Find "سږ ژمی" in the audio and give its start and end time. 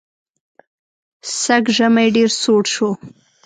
1.41-2.07